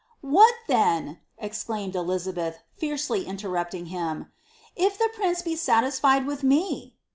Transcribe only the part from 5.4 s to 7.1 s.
be sati:<ficd with me